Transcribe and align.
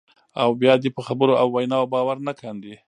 او 0.41 0.49
بیا 0.61 0.73
دې 0.81 0.89
په 0.95 1.01
خبرو 1.07 1.33
او 1.41 1.47
ویناوو 1.55 1.91
باور 1.93 2.17
نه 2.27 2.33
کاندي، 2.39 2.73